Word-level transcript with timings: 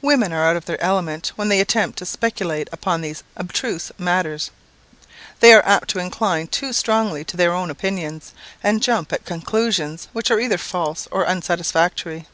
Women 0.00 0.32
are 0.32 0.48
out 0.48 0.56
of 0.56 0.64
their 0.64 0.82
element 0.82 1.32
when 1.36 1.50
they 1.50 1.60
attempt 1.60 1.98
to 1.98 2.06
speculate 2.06 2.70
upon 2.72 3.02
these 3.02 3.22
abstruse 3.36 3.92
matters 3.98 4.50
are 5.42 5.62
apt 5.62 5.90
to 5.90 5.98
incline 5.98 6.46
too 6.46 6.72
strongly 6.72 7.22
to 7.26 7.36
their 7.36 7.52
own 7.52 7.68
opinions 7.70 8.32
and 8.62 8.82
jump 8.82 9.12
at 9.12 9.26
conclusions 9.26 10.08
which 10.14 10.30
are 10.30 10.40
either 10.40 10.56
false 10.56 11.06
or 11.10 11.26
unsatisfactory. 11.26 12.26